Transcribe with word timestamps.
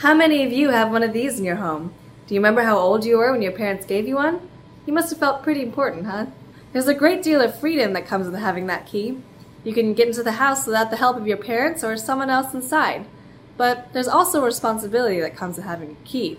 How 0.00 0.14
many 0.14 0.42
of 0.46 0.50
you 0.50 0.70
have 0.70 0.90
one 0.90 1.02
of 1.02 1.12
these 1.12 1.38
in 1.38 1.44
your 1.44 1.56
home? 1.56 1.92
Do 2.26 2.32
you 2.32 2.40
remember 2.40 2.62
how 2.62 2.78
old 2.78 3.04
you 3.04 3.18
were 3.18 3.32
when 3.32 3.42
your 3.42 3.52
parents 3.52 3.84
gave 3.84 4.08
you 4.08 4.14
one? 4.14 4.48
You 4.86 4.94
must 4.94 5.10
have 5.10 5.18
felt 5.18 5.42
pretty 5.42 5.60
important, 5.60 6.06
huh? 6.06 6.24
There's 6.72 6.88
a 6.88 6.94
great 6.94 7.22
deal 7.22 7.42
of 7.42 7.60
freedom 7.60 7.92
that 7.92 8.06
comes 8.06 8.26
with 8.26 8.40
having 8.40 8.66
that 8.66 8.86
key. 8.86 9.18
You 9.62 9.74
can 9.74 9.92
get 9.92 10.08
into 10.08 10.22
the 10.22 10.32
house 10.32 10.66
without 10.66 10.90
the 10.90 10.96
help 10.96 11.18
of 11.18 11.26
your 11.26 11.36
parents 11.36 11.84
or 11.84 11.98
someone 11.98 12.30
else 12.30 12.54
inside. 12.54 13.04
But 13.58 13.92
there's 13.92 14.08
also 14.08 14.40
a 14.40 14.46
responsibility 14.46 15.20
that 15.20 15.36
comes 15.36 15.56
with 15.56 15.66
having 15.66 15.90
a 15.90 16.08
key. 16.08 16.38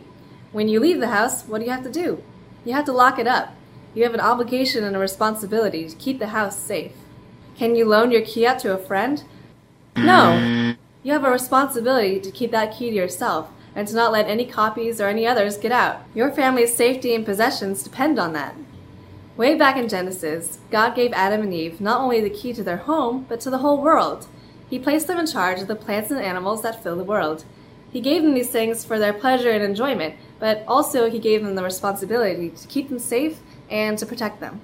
When 0.51 0.67
you 0.67 0.79
leave 0.79 0.99
the 0.99 1.09
house, 1.09 1.43
what 1.43 1.59
do 1.59 1.65
you 1.65 1.71
have 1.71 1.83
to 1.83 1.91
do? 1.91 2.23
You 2.65 2.73
have 2.73 2.85
to 2.85 2.91
lock 2.91 3.19
it 3.19 3.27
up. 3.27 3.53
You 3.93 4.01
have 4.05 4.15
an 4.15 4.21
obligation 4.21 4.83
and 4.83 4.95
a 4.95 4.99
responsibility 4.99 5.87
to 5.87 5.95
keep 5.97 6.17
the 6.17 6.29
house 6.29 6.57
safe. 6.57 6.93
Can 7.55 7.75
you 7.75 7.87
loan 7.87 8.09
your 8.09 8.25
key 8.25 8.47
out 8.47 8.57
to 8.61 8.73
a 8.73 8.77
friend? 8.79 9.23
No. 9.95 10.73
You 11.03 11.13
have 11.13 11.23
a 11.23 11.31
responsibility 11.31 12.19
to 12.19 12.29
keep 12.29 12.51
that 12.51 12.75
key 12.75 12.89
to 12.91 12.95
yourself 12.95 13.49
and 13.75 13.87
to 13.87 13.95
not 13.95 14.11
let 14.11 14.27
any 14.27 14.45
copies 14.45 14.99
or 14.99 15.07
any 15.07 15.25
others 15.25 15.57
get 15.57 15.71
out. 15.71 16.03
Your 16.13 16.31
family's 16.31 16.75
safety 16.75 17.15
and 17.15 17.25
possessions 17.25 17.83
depend 17.83 18.19
on 18.19 18.33
that. 18.33 18.55
Way 19.37 19.55
back 19.55 19.77
in 19.77 19.87
Genesis, 19.87 20.59
God 20.69 20.93
gave 20.93 21.13
Adam 21.13 21.41
and 21.41 21.53
Eve 21.53 21.79
not 21.79 22.01
only 22.01 22.19
the 22.19 22.29
key 22.29 22.53
to 22.53 22.63
their 22.63 22.77
home, 22.77 23.25
but 23.29 23.39
to 23.41 23.49
the 23.49 23.59
whole 23.59 23.81
world. 23.81 24.27
He 24.69 24.77
placed 24.77 25.07
them 25.07 25.17
in 25.17 25.25
charge 25.25 25.61
of 25.61 25.67
the 25.67 25.75
plants 25.75 26.11
and 26.11 26.19
animals 26.19 26.61
that 26.61 26.83
fill 26.83 26.95
the 26.95 27.03
world. 27.03 27.45
He 27.91 28.01
gave 28.01 28.23
them 28.23 28.33
these 28.33 28.49
things 28.49 28.85
for 28.85 28.99
their 28.99 29.13
pleasure 29.13 29.51
and 29.51 29.63
enjoyment, 29.63 30.15
but 30.39 30.63
also 30.67 31.09
He 31.09 31.19
gave 31.19 31.43
them 31.43 31.55
the 31.55 31.63
responsibility 31.63 32.49
to 32.49 32.67
keep 32.67 32.89
them 32.89 32.99
safe 32.99 33.39
and 33.69 33.97
to 33.97 34.05
protect 34.05 34.39
them. 34.39 34.61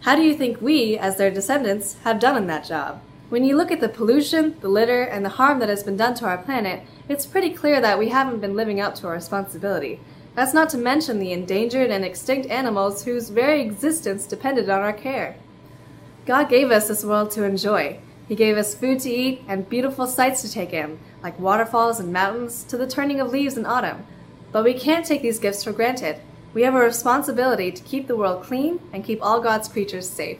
How 0.00 0.14
do 0.14 0.22
you 0.22 0.34
think 0.34 0.60
we, 0.60 0.98
as 0.98 1.16
their 1.16 1.30
descendants, 1.30 1.96
have 2.04 2.20
done 2.20 2.36
in 2.36 2.46
that 2.48 2.66
job? 2.66 3.00
When 3.28 3.44
you 3.44 3.56
look 3.56 3.72
at 3.72 3.80
the 3.80 3.88
pollution, 3.88 4.56
the 4.60 4.68
litter, 4.68 5.02
and 5.02 5.24
the 5.24 5.30
harm 5.30 5.58
that 5.58 5.68
has 5.68 5.82
been 5.82 5.96
done 5.96 6.14
to 6.14 6.26
our 6.26 6.38
planet, 6.38 6.82
it's 7.08 7.26
pretty 7.26 7.50
clear 7.50 7.80
that 7.80 7.98
we 7.98 8.10
haven't 8.10 8.38
been 8.40 8.54
living 8.54 8.80
up 8.80 8.94
to 8.96 9.08
our 9.08 9.14
responsibility. 9.14 9.98
That's 10.36 10.54
not 10.54 10.68
to 10.70 10.78
mention 10.78 11.18
the 11.18 11.32
endangered 11.32 11.90
and 11.90 12.04
extinct 12.04 12.48
animals 12.48 13.04
whose 13.04 13.30
very 13.30 13.62
existence 13.62 14.26
depended 14.26 14.70
on 14.70 14.80
our 14.80 14.92
care. 14.92 15.34
God 16.24 16.48
gave 16.48 16.70
us 16.70 16.86
this 16.86 17.04
world 17.04 17.32
to 17.32 17.42
enjoy. 17.42 17.98
He 18.28 18.36
gave 18.36 18.56
us 18.56 18.76
food 18.76 19.00
to 19.00 19.10
eat 19.10 19.42
and 19.48 19.68
beautiful 19.68 20.06
sights 20.06 20.42
to 20.42 20.52
take 20.52 20.72
in, 20.72 21.00
like 21.20 21.38
waterfalls 21.40 21.98
and 21.98 22.12
mountains, 22.12 22.62
to 22.64 22.76
the 22.76 22.86
turning 22.86 23.18
of 23.18 23.32
leaves 23.32 23.56
in 23.56 23.66
autumn. 23.66 24.06
But 24.52 24.62
we 24.62 24.74
can't 24.74 25.04
take 25.04 25.22
these 25.22 25.40
gifts 25.40 25.64
for 25.64 25.72
granted. 25.72 26.20
We 26.54 26.62
have 26.62 26.76
a 26.76 26.78
responsibility 26.78 27.72
to 27.72 27.82
keep 27.82 28.06
the 28.06 28.16
world 28.16 28.44
clean 28.44 28.78
and 28.92 29.04
keep 29.04 29.20
all 29.20 29.40
God's 29.40 29.68
creatures 29.68 30.08
safe. 30.08 30.38